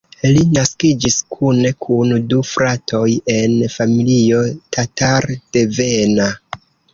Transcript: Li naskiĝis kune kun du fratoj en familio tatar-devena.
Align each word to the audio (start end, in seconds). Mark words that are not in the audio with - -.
Li 0.35 0.43
naskiĝis 0.53 1.17
kune 1.35 1.71
kun 1.85 2.13
du 2.31 2.39
fratoj 2.53 3.03
en 3.35 3.53
familio 3.75 4.41
tatar-devena. 4.79 6.27